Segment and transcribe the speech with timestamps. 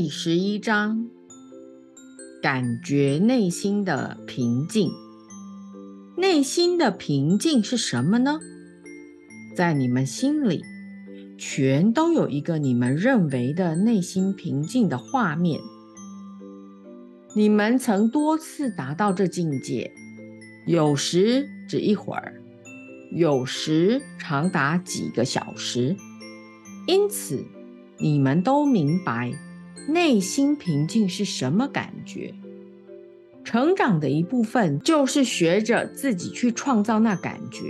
[0.00, 1.10] 第十一章，
[2.40, 4.92] 感觉内心的平静。
[6.16, 8.38] 内心的平静是什么呢？
[9.56, 10.62] 在你们心里，
[11.36, 15.60] 全都有一个你们认为的内心平静的画面。
[17.34, 19.90] 你们曾多次达到这境界，
[20.64, 22.40] 有时只一会儿，
[23.10, 25.96] 有时长达几个小时。
[26.86, 27.44] 因此，
[27.98, 29.32] 你们都明白。
[29.86, 32.34] 内心平静是什么感觉？
[33.44, 37.62] 成长的一部分就是学着自己去创造那感觉，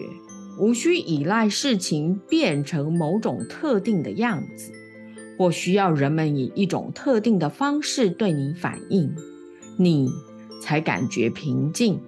[0.59, 4.73] 无需依赖事情变成某种特定的样子，
[5.37, 9.15] 或需要人们以一种特定的方式对你反应，
[9.77, 10.11] 你
[10.61, 12.01] 才感觉平静。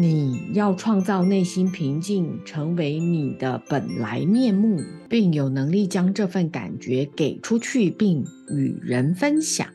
[0.00, 9.66] 你要创造内心平静，成为你的本来面目，并有能力将这份感觉给出去，并与人分享。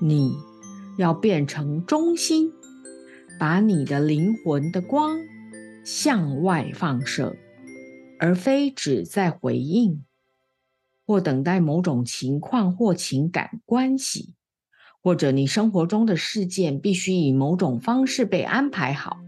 [0.00, 0.36] 你
[0.98, 2.52] 要变成中心，
[3.40, 5.18] 把你的灵魂的光
[5.84, 7.34] 向外放射，
[8.20, 10.04] 而非只在回应
[11.04, 14.34] 或等待某种情况或情感关系。
[15.02, 19.18] 或者你生活中的事件必须以某种方式被安排好，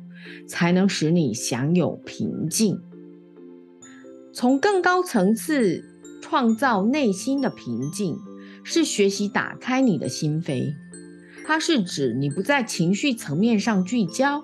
[0.46, 2.80] 才能使你享有平静。
[4.32, 5.84] 从更高层次
[6.22, 8.16] 创造内心的平静，
[8.62, 10.74] 是学习打开你的心扉。
[11.44, 14.42] 它是指你不在情绪层面上聚焦，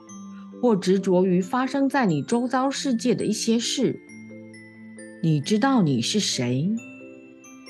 [0.60, 4.00] 或执着于发生在你周遭世界的一些事。
[5.22, 6.68] 你知道你是谁。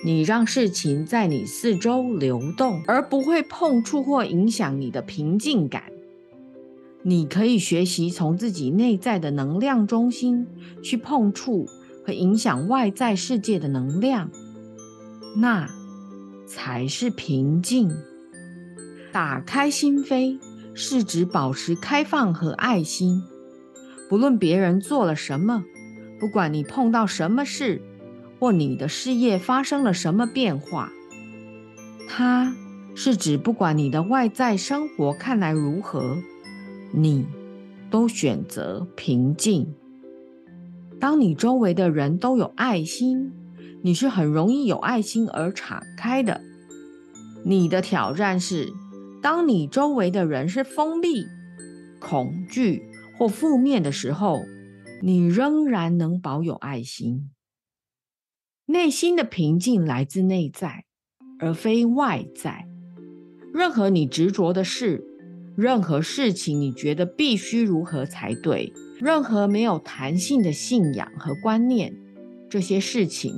[0.03, 5.85] 你让事情在你四周流动，而不会碰触或影响你的平静感。
[7.03, 10.47] 你可以学习从自己内在的能量中心
[10.83, 11.67] 去碰触
[12.05, 14.31] 和影响外在世界的能量，
[15.37, 15.69] 那
[16.47, 17.91] 才是平静。
[19.13, 20.39] 打开心扉
[20.73, 23.23] 是指保持开放和爱心，
[24.09, 25.65] 不论别人做了什么，
[26.19, 27.83] 不管你碰到什么事。
[28.41, 30.91] 或你的事业发生了什么变化？
[32.09, 32.57] 它
[32.95, 36.17] 是指不管你的外在生活看来如何，
[36.93, 37.27] 你
[37.91, 39.75] 都选择平静。
[40.99, 43.33] 当你周围的人都有爱心，
[43.83, 46.41] 你是很容易有爱心而敞开的。
[47.45, 48.73] 你的挑战是，
[49.23, 51.27] 当你周围的人是封闭、
[52.01, 52.83] 恐惧
[53.19, 54.41] 或负面的时候，
[55.03, 57.31] 你仍然能保有爱心。
[58.71, 60.85] 内心的平静来自内在，
[61.41, 62.69] 而非外在。
[63.53, 65.05] 任何你执着的事，
[65.57, 71.93] 任何事情你觉得必须如何才对，任何没有弹性的信仰和观念，
[72.49, 73.35] 这些事情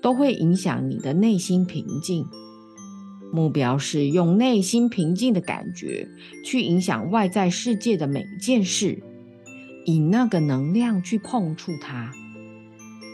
[0.00, 2.24] 都会影响你的内心平静。
[3.32, 6.08] 目标是用内心平静的感觉
[6.44, 9.02] 去影响外在世界的每一件事，
[9.84, 12.12] 以那个能量去碰触它。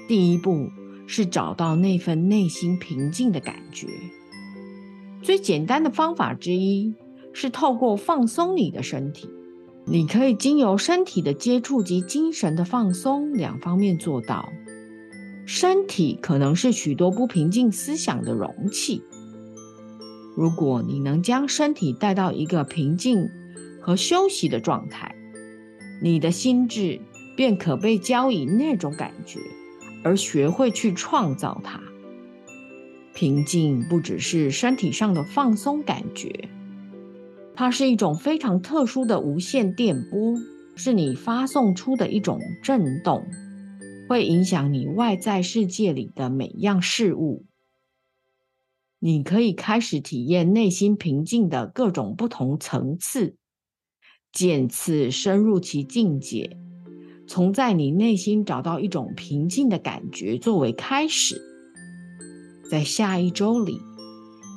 [0.07, 0.69] 第一步。
[1.15, 3.87] 是找到那份内心平静的感觉。
[5.21, 6.95] 最简单的方法之一
[7.35, 9.29] 是透过放松你的身体。
[9.85, 14.49] 你可以经由身体的接触及精神的放松两方面做到。
[15.45, 19.03] 身体可能是许多不平静思想的容器。
[20.35, 23.29] 如果你能将身体带到一个平静
[23.83, 25.15] 和休息的状态，
[26.01, 27.03] 你的心智
[27.37, 29.41] 便可被交以那种感觉。
[30.05, 31.81] 而学会去创造它。
[33.15, 36.49] 平静不只是身体上的放松感觉，
[37.55, 40.35] 它是一种非常特殊的无线电波，
[40.77, 43.27] 是你发送出的一种震动，
[44.09, 47.45] 会影响你外在世界里的每样事物。
[48.99, 53.37] 你可以开始体验内心平静的各种不同层次，
[54.33, 56.57] 渐次深入其境界。
[57.33, 61.41] 从在你内心找到一种平静的感觉作为开始，
[62.71, 63.81] 在下一周里，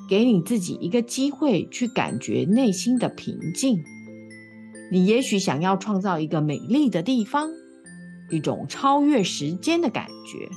[0.10, 3.82] 给你自己一个机会去感觉内心的平静。
[4.92, 7.50] 你也许想要创造一个美丽的地方，
[8.30, 10.50] 一种超越时间的感觉。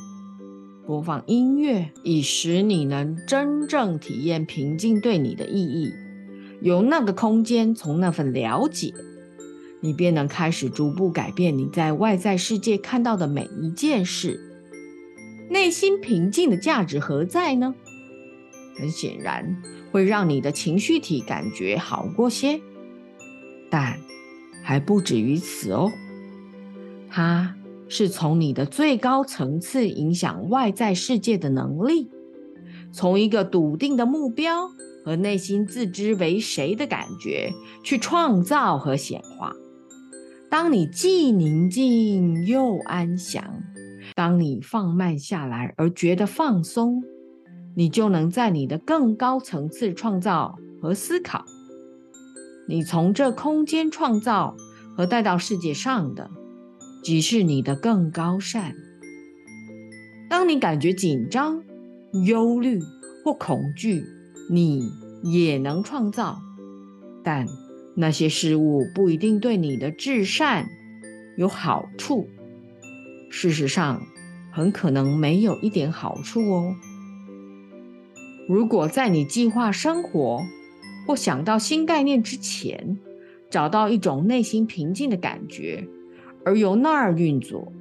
[0.89, 5.93] 播放音乐，以使你能真正体验平静对你的意义。
[6.63, 8.93] 由那个空间，从那份了解。
[9.81, 14.41] 你便能开始逐步改变你在外在世界看到的每一件事。
[15.51, 17.75] 内心平静的价值何在呢？
[18.77, 22.61] 很显然，会让你的情绪体感觉好过些，
[23.71, 23.99] 但
[24.63, 25.91] 还不止于此哦。
[27.09, 27.57] 它
[27.89, 32.11] 是从你的最高层次影响外在世界的能力，
[32.93, 34.69] 从一个笃定的目标
[35.05, 37.53] 和内心自知为谁的感觉
[37.83, 39.55] 去创造和显化。
[40.51, 43.63] 当你既宁静又安详，
[44.15, 47.05] 当你放慢下来而觉得放松，
[47.77, 51.45] 你就能在你的更高层次创造和思考。
[52.67, 54.57] 你从这空间创造
[54.97, 56.31] 和带到世界上的，
[57.03, 58.75] 即是你的更高善。
[60.31, 61.63] 当你感觉紧张、
[62.27, 62.81] 忧虑
[63.23, 64.03] 或恐惧，
[64.51, 64.91] 你
[65.23, 66.39] 也能创造，
[67.23, 67.47] 但。
[67.95, 70.69] 那些事物不一定对你的至善
[71.37, 72.29] 有好处，
[73.31, 74.03] 事实上，
[74.53, 76.75] 很可能没有一点好处哦。
[78.49, 80.43] 如果在你计划生活
[81.07, 82.99] 或想到新概念之前，
[83.51, 85.87] 找到一种内心平静的感觉，
[86.45, 87.73] 而由那儿运作，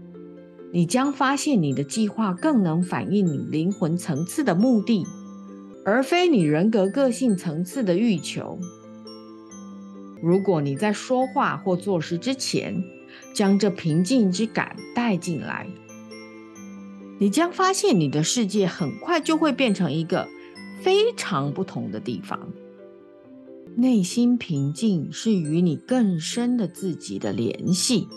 [0.74, 5.06] 你将发现你的计划更能反映你灵魂层次的目的，
[5.86, 8.60] 而非你人格个性层次的欲求。
[10.22, 12.84] 如果你在说话或做事之前，
[13.34, 15.68] 将这平静之感带进来，
[17.20, 20.28] 你将发现你的世界很快就会变成一个
[20.82, 22.50] 非常不同的地方。
[23.76, 28.08] 内心平静是与你更深的自己的联系，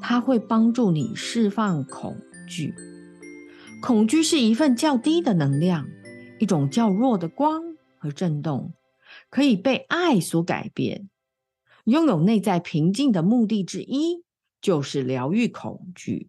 [0.00, 2.16] 它会帮助你释放恐
[2.48, 2.74] 惧。
[3.82, 5.86] 恐惧是一份较低的能量，
[6.38, 8.72] 一种较弱的光和震动，
[9.28, 11.10] 可以被爱所改变。
[11.88, 14.22] 拥有内在平静的目的之一，
[14.60, 16.28] 就是疗愈恐惧。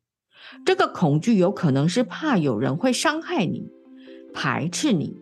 [0.66, 3.68] 这个恐惧有可能是怕有人会伤害你、
[4.34, 5.18] 排斥你、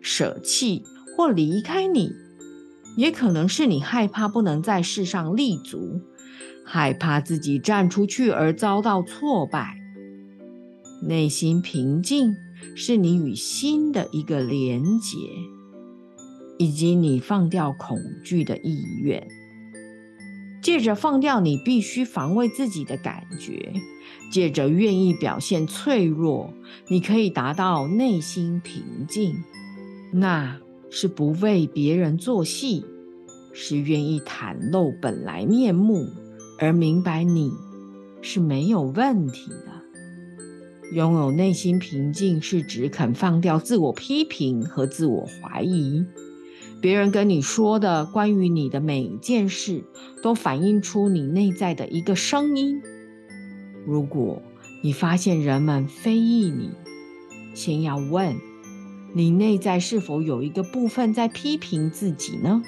[0.00, 0.82] 舍弃
[1.14, 2.10] 或离开你，
[2.96, 6.00] 也可能是你害怕不能在世上立足，
[6.64, 9.76] 害怕自己站出去而遭到挫败。
[11.06, 12.34] 内心平静
[12.74, 15.18] 是你与心的一个连结，
[16.58, 19.28] 以及你放掉恐惧的意愿。
[20.62, 23.72] 借着放掉你必须防卫自己的感觉，
[24.30, 26.54] 借着愿意表现脆弱，
[26.88, 29.42] 你可以达到内心平静。
[30.12, 32.84] 那是不为别人做戏，
[33.52, 36.06] 是愿意袒露本来面目，
[36.58, 37.50] 而明白你
[38.20, 39.72] 是没有问题的。
[40.94, 46.04] 拥有内心平静，是指肯放掉自我批评和自我怀疑。
[46.82, 49.84] 别人跟你说的关于你的每一件事，
[50.20, 52.82] 都反映出你内在的一个声音。
[53.86, 54.42] 如果
[54.82, 56.70] 你发现人们非议你，
[57.54, 58.34] 先要问：
[59.12, 62.60] 你内在是否有一个部分在批评自己呢？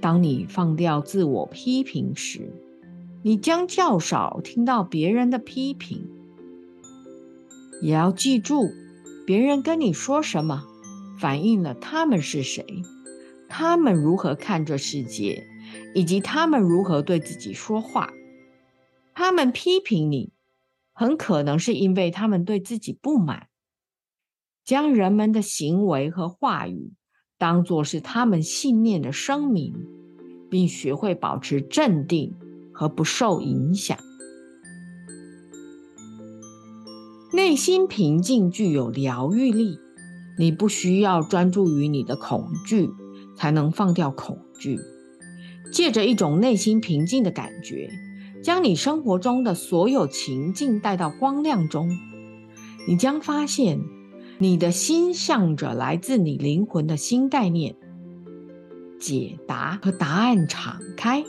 [0.00, 2.52] 当你放掉自我批评时，
[3.22, 6.08] 你将较少听到别人的批评。
[7.80, 8.72] 也要记住，
[9.24, 10.64] 别人跟你说什么。
[11.18, 12.64] 反映了他们是谁，
[13.48, 15.46] 他们如何看这世界，
[15.94, 18.12] 以及他们如何对自己说话。
[19.14, 20.32] 他们批评你，
[20.92, 23.48] 很可能是因为他们对自己不满。
[24.64, 26.92] 将人们的行为和话语
[27.36, 29.74] 当作是他们信念的声明，
[30.50, 32.36] 并学会保持镇定
[32.72, 33.98] 和不受影响。
[37.32, 39.78] 内心平静具有疗愈力。
[40.38, 42.88] 你不需要专注于你的恐惧，
[43.36, 44.78] 才能放掉恐惧。
[45.72, 47.90] 借着一种内心平静的感觉，
[48.42, 51.90] 将你生活中的所有情境带到光亮中，
[52.86, 53.80] 你将发现
[54.38, 57.76] 你的心向着来自你灵魂的新概念、
[58.98, 61.24] 解答和答案敞开。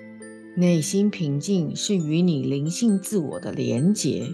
[0.56, 4.28] 内心平静是与你灵性自我的连结，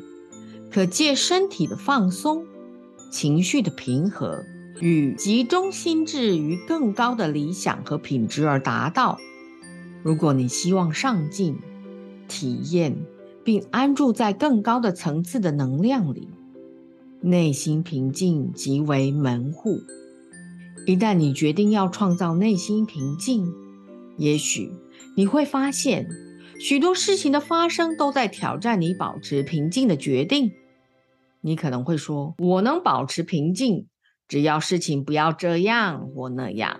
[0.71, 2.45] 可借身体的放松、
[3.11, 4.43] 情绪的平和。
[4.81, 9.17] 与集中心智于更高的理想和品质而达到。
[10.03, 11.57] 如果你希望上进、
[12.27, 12.97] 体验
[13.43, 16.27] 并安住在更高的层次的能量里，
[17.21, 19.79] 内心平静即为门户。
[20.85, 23.51] 一旦你决定要创造内心平静，
[24.17, 24.71] 也许
[25.15, 26.07] 你会发现
[26.59, 30.51] 许多事情的发生都在挑战你保持平静的决定。
[31.41, 33.87] 你可能会说：“我能保持平静。”
[34.27, 36.79] 只要事情不要这样或那样，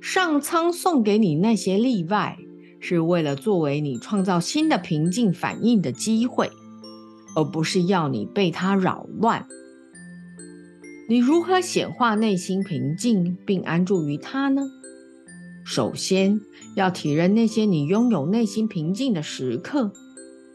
[0.00, 2.38] 上苍送给你那些例外，
[2.80, 6.50] 是为了作为你创造新的平静反应的机会，
[7.36, 9.46] 而不是要你被它扰乱。
[11.08, 14.62] 你如何显化内心平静并安住于它呢？
[15.64, 16.40] 首先
[16.74, 19.92] 要体认那些你拥有内心平静的时刻，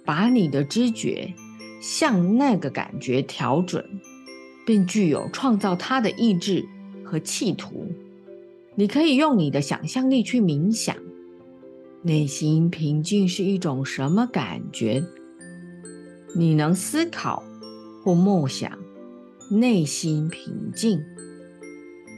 [0.03, 1.33] 把你的知觉
[1.81, 3.85] 向那个感觉调准。
[4.65, 6.65] 并具有创造它的意志
[7.03, 7.87] 和企图。
[8.75, 10.95] 你可以用你的想象力去冥想，
[12.01, 15.03] 内心平静是一种什么感觉？
[16.35, 17.41] 你能思考
[18.03, 18.77] 或默想，
[19.49, 21.01] 内心平静，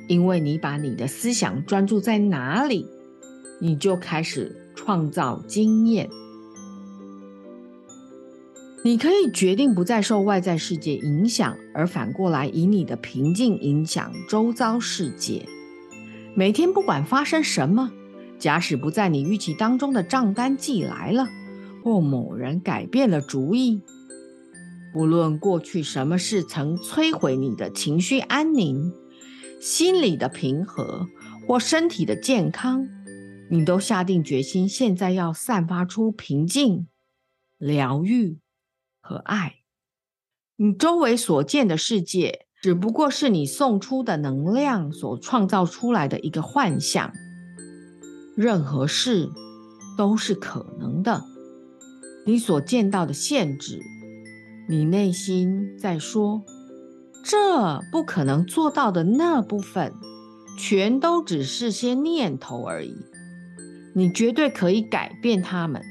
[0.08, 2.88] 因为你把你的思想专注在哪里，
[3.62, 6.10] 你就开始创造经验。
[8.88, 15.46] 你可以决定不再受外在世界影响，而反过来以你的平静影响周遭世界。
[16.34, 17.92] 每天不管发生什么，
[18.40, 21.28] 假使不在你预期当中的账单寄来了，
[21.84, 23.82] 或某人改变了主意，
[24.94, 28.94] 不论过去什么事曾摧毁你的情绪安宁、
[29.60, 31.10] 心理的平和
[31.46, 32.88] 或身体的健康，
[33.52, 36.88] 你都下定决心，现在要散发出平静、
[37.58, 38.38] 疗愈
[39.08, 39.56] 和爱。
[40.58, 42.48] 你周围所见的世界。
[42.60, 47.14] 只不过是你送出的能量所创造出来的一个幻象。
[48.36, 49.30] 任何事
[49.96, 51.24] 都是可能的。
[52.26, 53.80] 你所见到的限制，
[54.68, 56.44] 你内心在说
[57.24, 59.94] 这不可能做到的那部分，
[60.58, 62.96] 全都只是些念头而已。
[63.94, 65.84] 你绝对可以改变它们，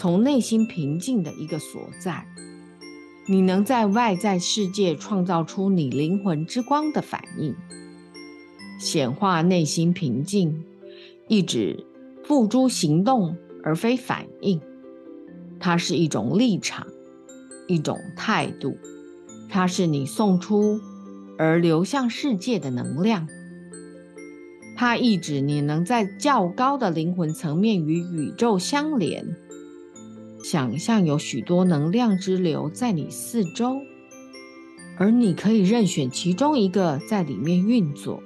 [0.00, 2.26] 从内心平静的一个所在。
[3.26, 7.54] 你能在外在世界创造出你灵魂之光的反应，
[8.78, 10.64] 显化内心平静，
[11.28, 11.84] 一指
[12.24, 14.58] 付诸行动而非反应。
[15.58, 16.86] 它是一种立场，
[17.68, 18.78] 一种态度，
[19.50, 20.80] 它是你送出
[21.36, 23.28] 而流向世界的能量。
[24.74, 29.36] 它意指你能在较高的灵魂层面与宇宙相连。
[30.42, 33.82] 想象有许多能量之流在你四周，
[34.96, 38.22] 而你可以任选其中一个在里面运作。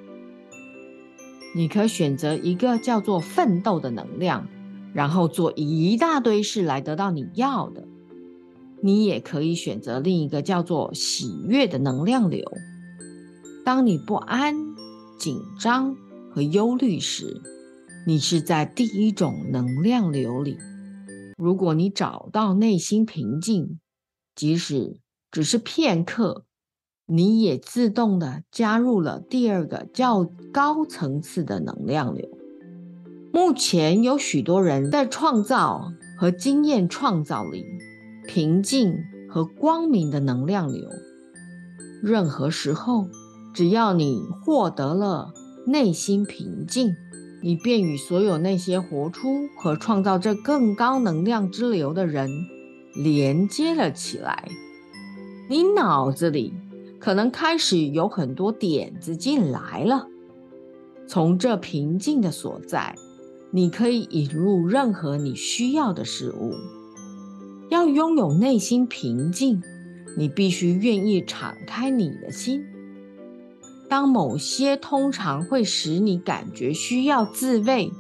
[1.56, 4.49] 你可选择一个叫做奋斗的能量，
[4.92, 7.87] 然后做一大堆事来得到你要的。
[8.80, 12.44] 你也可以选择另一个叫做喜悦的能量流。
[13.64, 14.54] 当你不安、
[15.18, 15.97] 紧张
[16.33, 17.40] 和忧虑时，
[18.06, 20.59] 你是在第一种能量流里。
[21.37, 23.81] 如果你找到内心平静，
[24.35, 25.00] 即使
[25.31, 26.45] 只是片刻，
[27.07, 32.29] 你也自动的加入了第二个较高层次的能量流。
[33.33, 37.64] 目前有许多人在创造和经验创造里
[38.29, 38.95] 平静
[39.29, 40.88] 和光明的能量流。
[42.00, 43.09] 任何时候，
[43.53, 45.33] 只要你获得了
[45.67, 46.95] 内心平静。
[47.45, 52.31] 你便与所有那些活出和创造这更高能量之流的人
[52.95, 54.49] 连接了起来。
[55.51, 56.55] 你脑子里
[56.99, 60.09] 可能开始有很多点子进来了。
[61.07, 62.97] 从这平静的所在，
[63.51, 66.55] 你可以引入任何你需要的事物。
[67.69, 69.63] 要拥有内心平静，
[70.17, 72.65] 你必须愿意敞开你的心。
[73.88, 77.93] 当某些通常会使你感觉需要自卫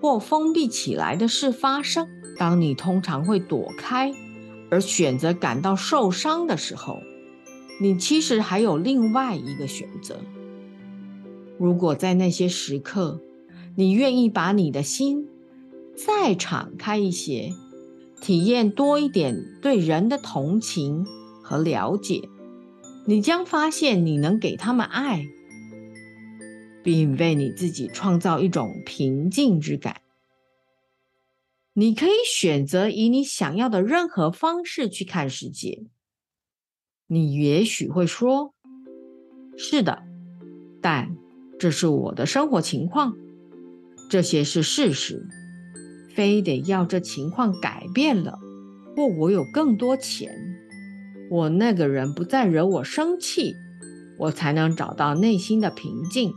[0.00, 4.12] 或封闭起来的事发生，当你通常会躲开
[4.70, 6.98] 而选择感到受伤的时候，
[7.80, 10.16] 你其实还有另外一个选择。
[11.58, 13.20] 如果在那些时刻，
[13.76, 15.28] 你愿意把你的心
[15.94, 17.52] 再敞开一些，
[18.20, 21.04] 体验多一点对人的同情
[21.42, 22.28] 和了解。
[23.06, 25.26] 你将发现，你能给他们爱，
[26.82, 30.00] 并为你自己创造一种平静之感。
[31.74, 35.84] 你可以选择以你想要的任何方式去看世界。
[37.06, 38.54] 你也许会说
[39.58, 40.02] ：“是的，
[40.80, 41.14] 但
[41.58, 43.14] 这是我的生活情况，
[44.08, 45.26] 这些是事实。
[46.14, 48.38] 非得要这情况改变了，
[48.96, 50.30] 或我有更多钱。”
[51.30, 53.54] 我那个人不再惹我生气，
[54.18, 56.32] 我才能找到内心的平静。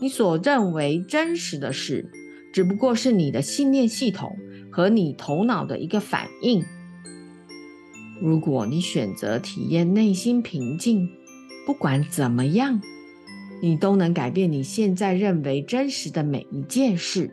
[0.00, 2.10] 你所认为真实的事，
[2.52, 4.36] 只不过是你的信念系统
[4.70, 6.64] 和你头脑的一个反应。
[8.20, 11.08] 如果你选择体验内心平静，
[11.66, 12.80] 不管怎么样，
[13.62, 17.30] 你都能改变你现在认为真实的每一件事。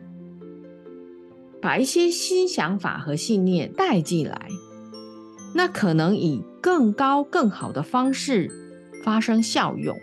[1.60, 4.48] 把一些新想法和信念带进来。
[5.56, 8.50] 那可能以更高、更好的方式
[9.02, 9.96] 发生效用。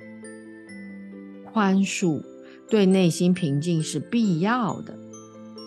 [1.45, 2.23] 宽恕
[2.67, 4.97] 对内心平静是必要的。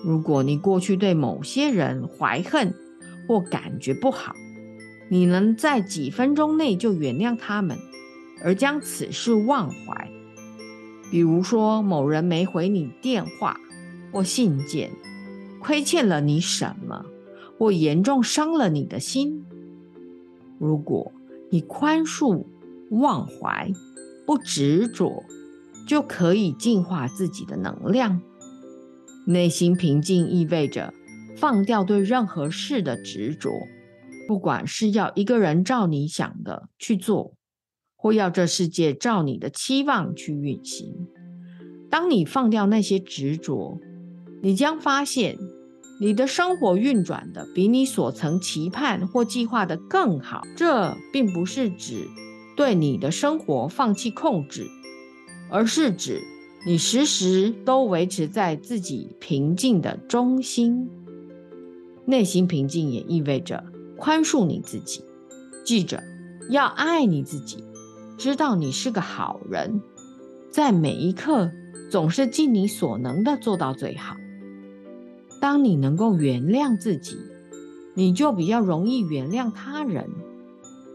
[0.04, 2.74] 如果你过去对某些人怀恨
[3.28, 4.34] 或感觉不好，
[5.08, 7.78] 你能在几分钟内就原谅他们，
[8.42, 10.10] 而将此事忘怀。
[11.12, 13.60] 比如说，某人没回你电话
[14.10, 14.90] 或信件，
[15.60, 17.06] 亏欠了你什么，
[17.56, 19.46] 或严重伤了你的心。
[20.58, 21.12] 如果
[21.50, 22.44] 你宽恕、
[22.90, 23.70] 忘怀、
[24.26, 25.24] 不执着，
[25.86, 28.20] 就可以净化自己的能量。
[29.26, 30.94] 内心平静意味着
[31.36, 33.50] 放掉对任何事的执着，
[34.26, 37.34] 不管是要一个人照你想的去做，
[37.96, 41.08] 或要这世界照你的期望去运行。
[41.90, 43.78] 当你放掉那些执着，
[44.42, 45.36] 你将发现
[45.98, 50.42] 你的生活运转的比你所曾期盼或计划的更好。
[50.56, 52.08] 这并不是指
[52.56, 54.66] 对你的生活放弃控制，
[55.50, 56.22] 而是指
[56.66, 60.88] 你时时都维持在自己平静的中心。
[62.04, 63.64] 内心平静也意味着
[63.96, 65.02] 宽恕你自己。
[65.64, 66.02] 记着，
[66.50, 67.64] 要爱你自己，
[68.16, 69.80] 知道你是个好人，
[70.50, 71.50] 在每一刻。
[71.88, 74.16] 总是尽你所能的做到最好。
[75.40, 77.16] 当你能够原谅自己，
[77.94, 80.08] 你就比较容易原谅他人，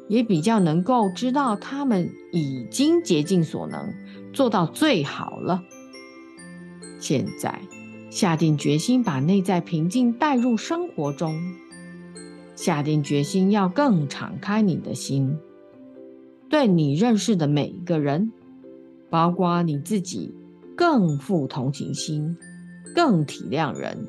[0.07, 3.93] 也比较能够知道他们已经竭尽所能
[4.33, 5.63] 做到最好了。
[6.99, 7.61] 现在，
[8.09, 11.35] 下定决心把内在平静带入生活中，
[12.55, 15.37] 下定决心要更敞开你的心，
[16.49, 18.31] 对你认识的每一个人，
[19.09, 20.33] 包括你自己。
[20.73, 22.35] 更富同情心，
[22.95, 24.07] 更体谅人，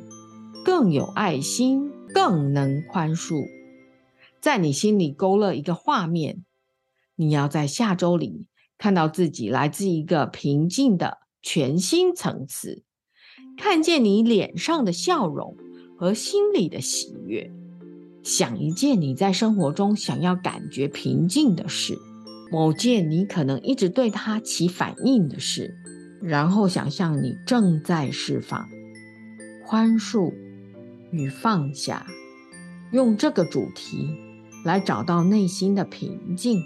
[0.64, 3.46] 更有爱心，更能宽恕。
[4.40, 6.44] 在你心里勾勒一个画面，
[7.16, 8.46] 你要在下周里
[8.78, 12.82] 看到自己来自一个平静的全新层次，
[13.56, 15.56] 看见你脸上的笑容
[15.98, 17.50] 和心里的喜悦。
[18.22, 21.98] 想一件你在生活中想要感觉平静的事，
[22.52, 25.76] 某件你可能一直对它起反应的事。
[26.20, 28.68] 然后想象你正在释放、
[29.66, 30.32] 宽恕
[31.12, 32.04] 与放下，
[32.90, 34.10] 用这个主题
[34.64, 36.60] 来找到内心的平静。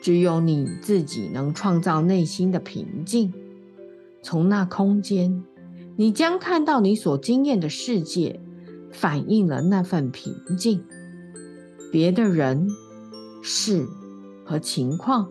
[0.00, 3.32] 只有你自己能创造内心的平静。
[4.22, 5.42] 从那空间，
[5.96, 8.40] 你将看到你所经验的世界
[8.92, 10.84] 反映了那份平静。
[11.90, 12.68] 别的人、
[13.42, 13.84] 事
[14.44, 15.28] 和情况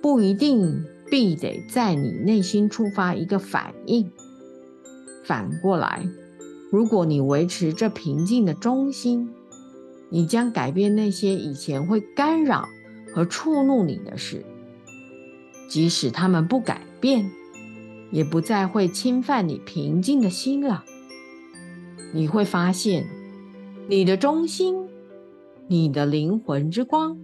[0.00, 0.84] 不一定。
[1.12, 4.10] 必得在你内心触发一个反应。
[5.26, 6.08] 反过来，
[6.72, 9.28] 如果你维持这平静的中心，
[10.08, 12.66] 你将改变那些以前会干扰
[13.12, 14.42] 和触怒你的事。
[15.68, 17.30] 即使他们不改变，
[18.10, 20.82] 也不再会侵犯你平静的心了。
[22.14, 23.06] 你会发现，
[23.86, 24.88] 你的中心、
[25.68, 27.18] 你的灵魂之光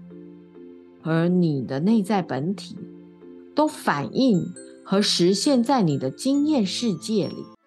[1.00, 2.76] 和你的内在本体。
[3.54, 7.57] 都反映和实现在你的经验世界里。